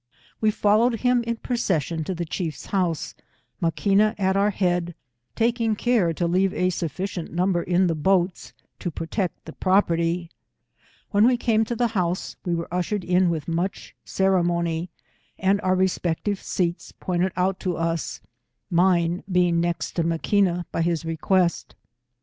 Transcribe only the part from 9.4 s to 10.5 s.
the property.